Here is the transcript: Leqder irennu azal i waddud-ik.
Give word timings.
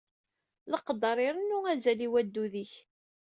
Leqder 0.71 1.17
irennu 1.27 1.59
azal 1.71 1.99
i 2.05 2.07
waddud-ik. 2.11 2.73